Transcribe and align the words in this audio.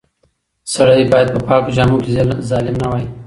سړی 0.73 1.03
باید 1.11 1.27
په 1.33 1.39
پاکو 1.47 1.73
جامو 1.75 1.97
کې 2.03 2.11
ظالم 2.49 2.75
نه 2.81 2.87
وای. 2.91 3.05